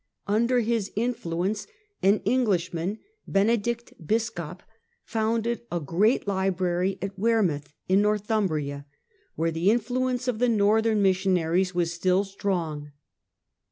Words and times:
Under 0.25 0.61
his 0.61 0.91
influence 0.95 1.67
an 2.01 2.21
Englishman, 2.25 2.97
Benedict 3.27 3.93
Biscop, 4.03 4.61
founded 5.03 5.61
a 5.71 5.79
great 5.79 6.27
library 6.27 6.97
at 7.03 7.15
Wearmouth, 7.19 7.67
in 7.87 8.01
Northumbria, 8.01 8.87
where 9.35 9.51
the 9.51 9.69
influence 9.69 10.27
of 10.27 10.39
the 10.39 10.49
northern 10.49 11.03
missionaries 11.03 11.75
was 11.75 11.93
still 11.93 12.23
strong. 12.23 12.91